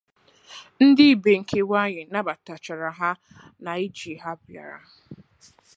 [0.85, 3.09] ndị be nke nwaayị nabatachaa ha
[3.63, 4.79] na ije ha bịara